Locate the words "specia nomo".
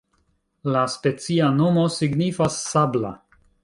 0.93-1.87